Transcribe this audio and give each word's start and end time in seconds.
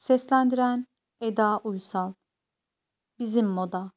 Seslendiren 0.00 0.86
Eda 1.20 1.58
Uysal 1.64 2.12
Bizim 3.18 3.46
Moda 3.46 3.92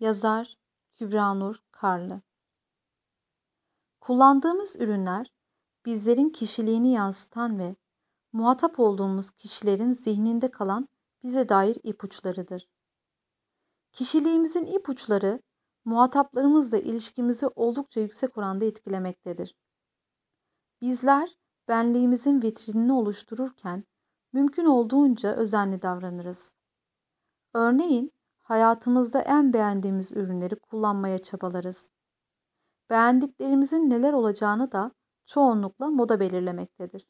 Yazar 0.00 0.58
Kübra 0.94 1.34
Nur 1.34 1.56
Karlı 1.70 2.22
Kullandığımız 4.00 4.76
ürünler 4.76 5.32
bizlerin 5.86 6.28
kişiliğini 6.30 6.92
yansıtan 6.92 7.58
ve 7.58 7.76
muhatap 8.32 8.80
olduğumuz 8.80 9.30
kişilerin 9.30 9.92
zihninde 9.92 10.50
kalan 10.50 10.88
bize 11.22 11.48
dair 11.48 11.76
ipuçlarıdır. 11.82 12.68
Kişiliğimizin 13.92 14.66
ipuçları 14.66 15.42
muhataplarımızla 15.84 16.78
ilişkimizi 16.78 17.46
oldukça 17.46 18.00
yüksek 18.00 18.38
oranda 18.38 18.64
etkilemektedir. 18.64 19.56
Bizler 20.80 21.38
benliğimizin 21.68 22.42
vitrinini 22.42 22.92
oluştururken 22.92 23.84
mümkün 24.32 24.64
olduğunca 24.64 25.34
özenli 25.34 25.82
davranırız. 25.82 26.54
Örneğin 27.54 28.12
hayatımızda 28.38 29.20
en 29.20 29.52
beğendiğimiz 29.52 30.12
ürünleri 30.12 30.56
kullanmaya 30.56 31.18
çabalarız. 31.18 31.90
Beğendiklerimizin 32.90 33.90
neler 33.90 34.12
olacağını 34.12 34.72
da 34.72 34.92
çoğunlukla 35.24 35.90
moda 35.90 36.20
belirlemektedir. 36.20 37.06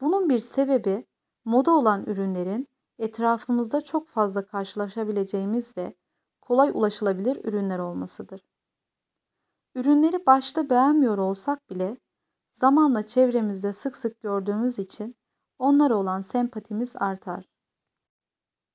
Bunun 0.00 0.30
bir 0.30 0.38
sebebi 0.38 1.06
moda 1.44 1.70
olan 1.70 2.04
ürünlerin 2.04 2.68
etrafımızda 2.98 3.80
çok 3.80 4.08
fazla 4.08 4.46
karşılaşabileceğimiz 4.46 5.76
ve 5.76 5.94
kolay 6.40 6.70
ulaşılabilir 6.74 7.44
ürünler 7.44 7.78
olmasıdır. 7.78 8.46
Ürünleri 9.74 10.26
başta 10.26 10.70
beğenmiyor 10.70 11.18
olsak 11.18 11.70
bile 11.70 11.96
zamanla 12.50 13.02
çevremizde 13.02 13.72
sık 13.72 13.96
sık 13.96 14.20
gördüğümüz 14.20 14.78
için 14.78 15.16
onlara 15.58 15.96
olan 15.96 16.20
sempatimiz 16.20 16.96
artar. 16.96 17.44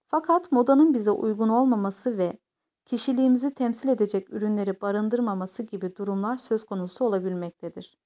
Fakat 0.07 0.51
modanın 0.51 0.93
bize 0.93 1.11
uygun 1.11 1.49
olmaması 1.49 2.17
ve 2.17 2.39
kişiliğimizi 2.85 3.53
temsil 3.53 3.89
edecek 3.89 4.33
ürünleri 4.33 4.81
barındırmaması 4.81 5.63
gibi 5.63 5.95
durumlar 5.95 6.37
söz 6.37 6.63
konusu 6.63 7.05
olabilmektedir. 7.05 7.97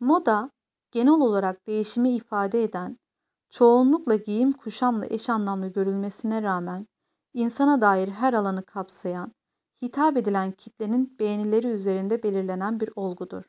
Moda, 0.00 0.50
genel 0.90 1.12
olarak 1.12 1.66
değişimi 1.66 2.10
ifade 2.10 2.62
eden, 2.62 2.98
çoğunlukla 3.50 4.16
giyim 4.16 4.52
kuşamla 4.52 5.06
eş 5.06 5.30
anlamlı 5.30 5.66
görülmesine 5.66 6.42
rağmen 6.42 6.86
insana 7.34 7.80
dair 7.80 8.08
her 8.08 8.32
alanı 8.32 8.64
kapsayan, 8.64 9.32
hitap 9.82 10.16
edilen 10.16 10.52
kitlenin 10.52 11.18
beğenileri 11.18 11.66
üzerinde 11.66 12.22
belirlenen 12.22 12.80
bir 12.80 12.90
olgudur. 12.96 13.44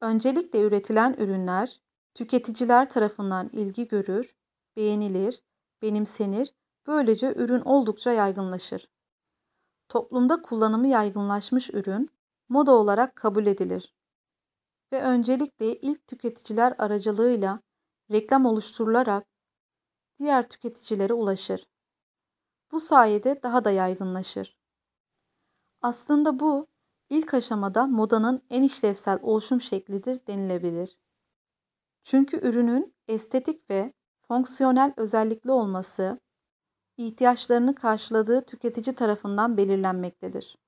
Öncelikle 0.00 0.60
üretilen 0.60 1.14
ürünler 1.18 1.81
tüketiciler 2.14 2.88
tarafından 2.88 3.48
ilgi 3.52 3.88
görür, 3.88 4.34
beğenilir, 4.76 5.42
benimsenir, 5.82 6.54
böylece 6.86 7.34
ürün 7.34 7.60
oldukça 7.60 8.12
yaygınlaşır. 8.12 8.88
Toplumda 9.88 10.42
kullanımı 10.42 10.88
yaygınlaşmış 10.88 11.70
ürün 11.70 12.10
moda 12.48 12.72
olarak 12.72 13.16
kabul 13.16 13.46
edilir 13.46 13.94
ve 14.92 15.02
öncelikle 15.02 15.76
ilk 15.76 16.06
tüketiciler 16.06 16.74
aracılığıyla 16.78 17.60
reklam 18.10 18.46
oluşturularak 18.46 19.26
diğer 20.18 20.48
tüketicilere 20.48 21.12
ulaşır. 21.12 21.68
Bu 22.72 22.80
sayede 22.80 23.42
daha 23.42 23.64
da 23.64 23.70
yaygınlaşır. 23.70 24.56
Aslında 25.82 26.40
bu 26.40 26.66
ilk 27.10 27.34
aşamada 27.34 27.86
modanın 27.86 28.42
en 28.50 28.62
işlevsel 28.62 29.18
oluşum 29.22 29.60
şeklidir 29.60 30.26
denilebilir. 30.26 30.98
Çünkü 32.02 32.48
ürünün 32.48 32.94
estetik 33.08 33.70
ve 33.70 33.92
fonksiyonel 34.28 34.94
özellikli 34.96 35.50
olması 35.50 36.20
ihtiyaçlarını 36.96 37.74
karşıladığı 37.74 38.46
tüketici 38.46 38.94
tarafından 38.94 39.56
belirlenmektedir. 39.56 40.58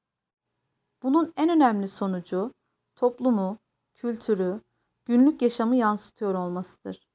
Bunun 1.02 1.32
en 1.36 1.48
önemli 1.48 1.88
sonucu 1.88 2.54
toplumu, 2.96 3.58
kültürü, 3.94 4.60
günlük 5.04 5.42
yaşamı 5.42 5.76
yansıtıyor 5.76 6.34
olmasıdır. 6.34 7.08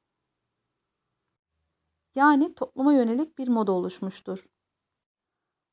Yani 2.15 2.55
topluma 2.55 2.93
yönelik 2.93 3.37
bir 3.37 3.47
moda 3.47 3.71
oluşmuştur. 3.71 4.45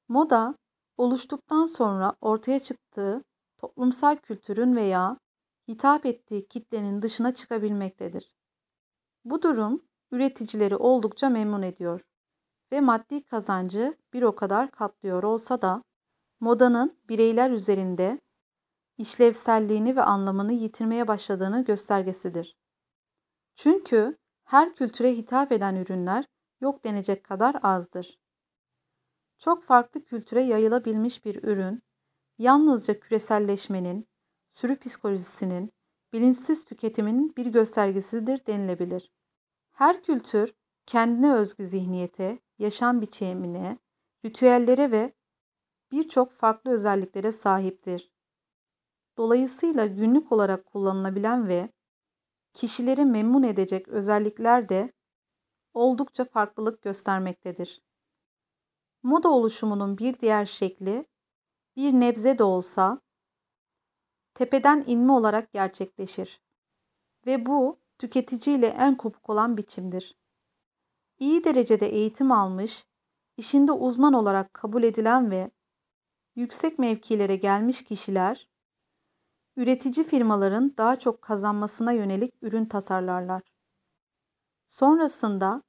Moda, 0.09 0.55
oluştuktan 0.97 1.67
sonra 1.67 2.17
ortaya 2.21 2.61
çıktığı 2.61 3.25
toplumsal 3.59 4.17
kültürün 4.17 4.77
veya 4.77 5.19
hitap 5.69 6.07
ettiği 6.07 6.49
kitlenin 6.49 7.03
dışına 7.03 7.35
çıkabilmektedir. 7.35 8.36
Bu 9.27 9.43
durum 9.43 9.83
üreticileri 10.13 10.77
oldukça 10.77 11.29
memnun 11.29 11.63
ediyor 11.63 12.01
ve 12.73 12.81
maddi 12.81 13.25
kazancı 13.25 13.97
bir 14.13 14.23
o 14.23 14.35
kadar 14.35 14.71
katlıyor 14.71 15.23
olsa 15.23 15.63
da 15.63 15.83
modanın 16.41 16.99
bireyler 17.09 17.51
üzerinde 17.51 18.21
işlevselliğini 18.99 19.97
ve 19.97 20.03
anlamını 20.03 20.53
yitirmeye 20.53 21.09
başladığını 21.09 21.65
göstergesidir. 21.65 22.57
Çünkü 23.55 24.17
her 24.45 24.75
kültüre 24.75 25.17
hitap 25.17 25.53
eden 25.53 25.77
ürünler 25.77 26.25
yok 26.61 26.85
denecek 26.85 27.25
kadar 27.25 27.57
azdır. 27.63 28.19
Çok 29.39 29.65
farklı 29.65 30.05
kültüre 30.05 30.43
yayılabilmiş 30.43 31.25
bir 31.25 31.43
ürün, 31.43 31.83
yalnızca 32.39 33.01
küreselleşmenin, 33.01 34.09
sürü 34.51 34.79
psikolojisinin, 34.79 35.73
bilinçsiz 36.17 36.65
tüketimin 36.65 37.37
bir 37.37 37.47
göstergesidir 37.47 38.47
denilebilir. 38.47 39.13
Her 39.73 40.03
kültür 40.03 40.55
kendine 40.87 41.35
özgü 41.35 41.67
zihniyete, 41.67 42.39
yaşam 42.59 43.01
biçimine, 43.01 43.79
ritüellere 44.25 44.91
ve 44.91 45.13
birçok 45.93 46.33
farklı 46.33 46.71
özelliklere 46.71 47.33
sahiptir. 47.33 48.13
Dolayısıyla 49.19 49.87
günlük 49.87 50.33
olarak 50.33 50.67
kullanılabilen 50.67 51.49
ve 51.49 51.69
kişileri 52.53 53.05
memnun 53.05 53.43
edecek 53.43 53.89
özellikler 53.89 54.69
de 54.69 54.93
oldukça 55.75 56.25
farklılık 56.25 56.83
göstermektedir. 56.83 57.83
Moda 59.03 59.29
oluşumunun 59.29 59.99
bir 59.99 60.19
diğer 60.19 60.47
şekli 60.47 61.07
bir 61.77 61.93
nebze 61.93 62.39
de 62.39 62.45
olsa 62.45 63.01
tepeden 64.37 64.85
inme 64.87 65.13
olarak 65.13 65.53
gerçekleşir. 65.53 66.41
Ve 67.27 67.47
bu 67.47 67.79
tüketiciyle 67.99 68.67
en 68.67 68.97
kopuk 68.97 69.31
olan 69.31 69.57
biçimdir. 69.57 70.17
İyi 71.19 71.45
derecede 71.45 71.87
eğitim 71.87 72.33
almış, 72.33 72.87
işinde 73.37 73.73
uzman 73.73 74.13
olarak 74.13 74.55
kabul 74.55 74.83
edilen 74.83 75.31
ve 75.31 75.51
yüksek 76.35 76.79
mevkilere 76.79 77.37
gelmiş 77.37 77.85
kişiler, 77.85 78.49
üretici 79.57 80.07
firmaların 80.07 80.75
daha 80.79 80.97
çok 80.97 81.23
kazanmasına 81.23 81.93
yönelik 81.93 82.35
ürün 82.43 82.65
tasarlarlar. 82.65 83.43
Sonrasında 84.65 85.63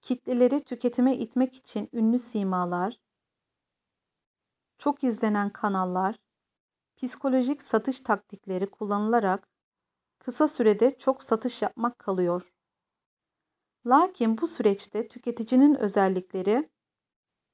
kitleleri 0.00 0.64
tüketime 0.64 1.16
itmek 1.16 1.54
için 1.54 1.88
ünlü 1.92 2.18
simalar, 2.18 3.00
çok 4.78 5.04
izlenen 5.04 5.50
kanallar, 5.50 6.16
psikolojik 6.96 7.62
satış 7.62 8.00
taktikleri 8.00 8.70
kullanılarak 8.70 9.48
kısa 10.18 10.48
sürede 10.48 10.90
çok 10.98 11.22
satış 11.22 11.62
yapmak 11.62 11.98
kalıyor. 11.98 12.52
Lakin 13.86 14.38
bu 14.38 14.46
süreçte 14.46 15.08
tüketicinin 15.08 15.74
özellikleri, 15.74 16.70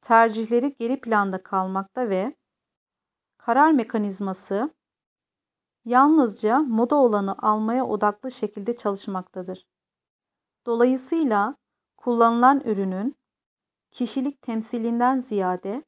tercihleri 0.00 0.75
geri 0.77 1.00
planda 1.00 1.43
kalmakta 1.43 2.09
ve 2.09 2.37
karar 3.38 3.71
mekanizması 3.72 4.75
yalnızca 5.84 6.59
moda 6.59 6.97
olanı 6.97 7.38
almaya 7.38 7.87
odaklı 7.87 8.31
şekilde 8.31 8.77
çalışmaktadır. 8.77 9.66
Dolayısıyla 10.66 11.56
kullanılan 11.97 12.60
ürünün 12.60 13.16
kişilik 13.91 14.42
temsilinden 14.42 15.18
ziyade 15.18 15.84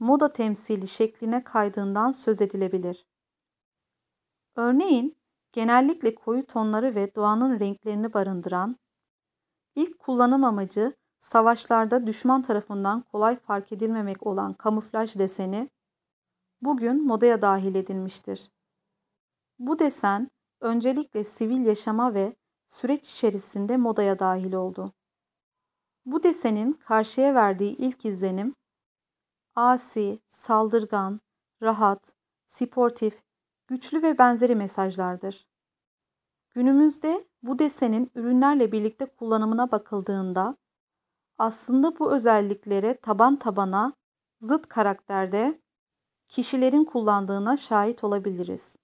moda 0.00 0.32
temsili 0.32 0.86
şekline 0.86 1.44
kaydığından 1.44 2.12
söz 2.12 2.42
edilebilir. 2.42 3.06
Örneğin 4.56 5.16
genellikle 5.52 6.14
koyu 6.14 6.46
tonları 6.46 6.94
ve 6.94 7.14
doğanın 7.14 7.60
renklerini 7.60 8.12
barındıran, 8.12 8.76
ilk 9.74 9.98
kullanım 9.98 10.44
amacı 10.44 10.96
savaşlarda 11.20 12.06
düşman 12.06 12.42
tarafından 12.42 13.02
kolay 13.02 13.38
fark 13.38 13.72
edilmemek 13.72 14.26
olan 14.26 14.54
kamuflaj 14.54 15.18
deseni 15.18 15.70
bugün 16.62 17.06
modaya 17.06 17.42
dahil 17.42 17.74
edilmiştir. 17.74 18.50
Bu 19.58 19.78
desen 19.78 20.28
öncelikle 20.60 21.24
sivil 21.24 21.66
yaşama 21.66 22.14
ve 22.14 22.36
süreç 22.68 23.12
içerisinde 23.12 23.76
modaya 23.76 24.18
dahil 24.18 24.52
oldu. 24.52 24.92
Bu 26.06 26.22
desenin 26.22 26.72
karşıya 26.72 27.34
verdiği 27.34 27.76
ilk 27.76 28.04
izlenim 28.04 28.54
asi, 29.54 30.18
saldırgan, 30.28 31.20
rahat, 31.62 32.14
sportif, 32.46 33.22
güçlü 33.66 34.02
ve 34.02 34.18
benzeri 34.18 34.56
mesajlardır. 34.56 35.48
Günümüzde 36.50 37.28
bu 37.42 37.58
desenin 37.58 38.10
ürünlerle 38.14 38.72
birlikte 38.72 39.06
kullanımına 39.06 39.72
bakıldığında 39.72 40.56
aslında 41.38 41.98
bu 41.98 42.12
özelliklere 42.12 42.96
taban 42.96 43.36
tabana 43.36 43.92
zıt 44.40 44.68
karakterde 44.68 45.60
kişilerin 46.26 46.84
kullandığına 46.84 47.56
şahit 47.56 48.04
olabiliriz. 48.04 48.76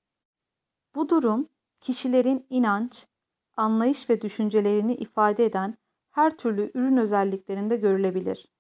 Bu 0.95 1.09
durum 1.09 1.49
kişilerin 1.81 2.47
inanç, 2.51 3.07
anlayış 3.57 4.11
ve 4.11 4.21
düşüncelerini 4.21 4.95
ifade 4.95 5.45
eden 5.45 5.79
her 6.11 6.37
türlü 6.37 6.71
ürün 6.75 6.97
özelliklerinde 6.97 7.77
görülebilir. 7.77 8.56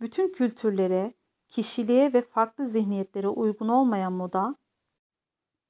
Bütün 0.00 0.32
kültürlere, 0.32 1.14
kişiliğe 1.48 2.12
ve 2.12 2.22
farklı 2.22 2.66
zihniyetlere 2.66 3.28
uygun 3.28 3.68
olmayan 3.68 4.12
moda, 4.12 4.56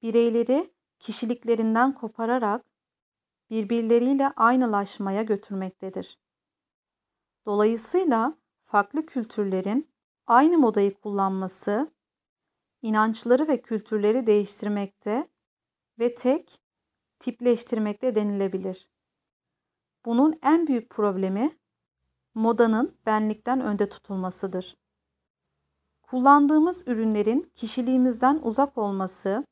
bireyleri 0.03 0.75
kişiliklerinden 0.99 1.95
kopararak 1.95 2.65
birbirleriyle 3.51 4.29
aynılaşmaya 4.29 5.23
götürmektedir. 5.23 6.19
Dolayısıyla 7.47 8.39
farklı 8.63 9.07
kültürlerin 9.07 9.91
aynı 10.27 10.59
modayı 10.59 10.95
kullanması, 10.95 11.93
inançları 12.83 13.49
ve 13.49 13.63
kültürleri 13.63 14.27
değiştirmekte 14.27 15.29
ve 15.99 16.15
tek 16.15 16.61
tipleştirmekte 17.19 18.15
denilebilir. 18.15 18.91
Bunun 20.05 20.39
en 20.43 20.67
büyük 20.67 20.91
problemi 20.91 21.59
modanın 22.39 22.97
benlikten 23.07 23.61
önde 23.61 23.89
tutulmasıdır. 23.89 24.77
Kullandığımız 26.03 26.83
ürünlerin 26.87 27.51
kişiliğimizden 27.55 28.41
uzak 28.43 28.79
olması, 28.79 29.45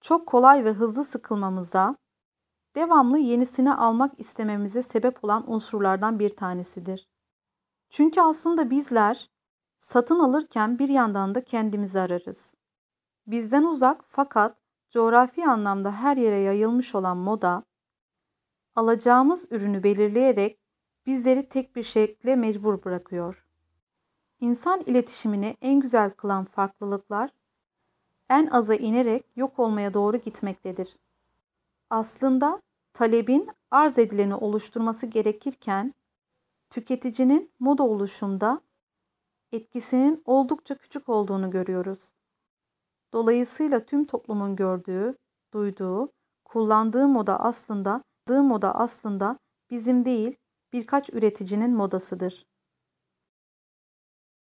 çok 0.00 0.26
kolay 0.26 0.64
ve 0.64 0.72
hızlı 0.72 1.04
sıkılmamıza, 1.04 1.96
devamlı 2.76 3.18
yenisini 3.18 3.74
almak 3.74 4.20
istememize 4.20 4.82
sebep 4.82 5.24
olan 5.24 5.52
unsurlardan 5.52 6.18
bir 6.18 6.30
tanesidir. 6.30 7.08
Çünkü 7.90 8.20
aslında 8.20 8.70
bizler 8.70 9.30
satın 9.78 10.20
alırken 10.20 10.78
bir 10.78 10.88
yandan 10.88 11.34
da 11.34 11.44
kendimizi 11.44 12.00
ararız. 12.00 12.54
Bizden 13.26 13.64
uzak 13.64 14.04
fakat 14.06 14.56
coğrafi 14.90 15.46
anlamda 15.46 15.92
her 15.92 16.16
yere 16.16 16.38
yayılmış 16.38 16.94
olan 16.94 17.16
moda, 17.16 17.62
alacağımız 18.76 19.46
ürünü 19.50 19.82
belirleyerek 19.82 20.67
bizleri 21.08 21.48
tek 21.48 21.76
bir 21.76 21.82
şekle 21.82 22.36
mecbur 22.36 22.84
bırakıyor. 22.84 23.44
İnsan 24.40 24.80
iletişimini 24.80 25.56
en 25.60 25.80
güzel 25.80 26.10
kılan 26.10 26.44
farklılıklar 26.44 27.30
en 28.30 28.46
aza 28.46 28.74
inerek 28.74 29.24
yok 29.36 29.58
olmaya 29.58 29.94
doğru 29.94 30.16
gitmektedir. 30.16 30.96
Aslında 31.90 32.62
talebin 32.92 33.48
arz 33.70 33.98
edileni 33.98 34.34
oluşturması 34.34 35.06
gerekirken 35.06 35.94
tüketicinin 36.70 37.50
moda 37.60 37.82
oluşumda 37.82 38.60
etkisinin 39.52 40.22
oldukça 40.24 40.74
küçük 40.74 41.08
olduğunu 41.08 41.50
görüyoruz. 41.50 42.12
Dolayısıyla 43.12 43.84
tüm 43.84 44.04
toplumun 44.04 44.56
gördüğü, 44.56 45.16
duyduğu, 45.52 46.12
kullandığı 46.44 47.08
moda 47.08 47.40
aslında, 47.40 48.02
moda 48.28 48.74
aslında 48.74 49.38
bizim 49.70 50.04
değil, 50.04 50.36
birkaç 50.72 51.10
üreticinin 51.14 51.74
modasıdır. 51.76 52.47